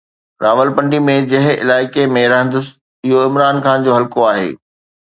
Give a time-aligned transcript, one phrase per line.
[0.45, 4.51] راولپنڊي ۾ جنهن علائقي ۾ رهندس اهو عمران خان جو حلقو آهي.